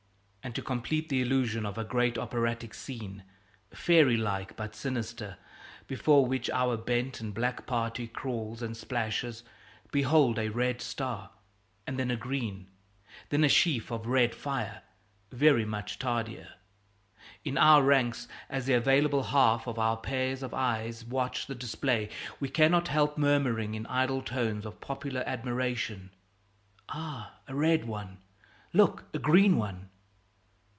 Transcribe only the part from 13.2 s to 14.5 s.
then a sheaf of red